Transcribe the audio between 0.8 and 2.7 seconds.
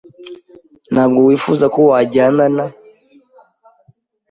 Ntabwo wifuza ko wajyana na?